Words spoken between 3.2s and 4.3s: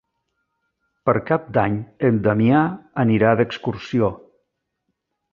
d'excursió.